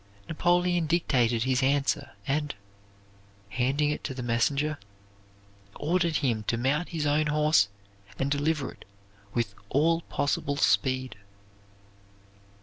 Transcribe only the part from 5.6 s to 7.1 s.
ordered him to mount his